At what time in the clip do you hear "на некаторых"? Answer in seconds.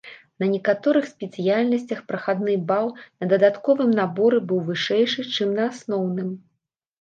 0.43-1.03